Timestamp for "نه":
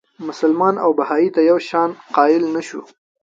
2.55-2.61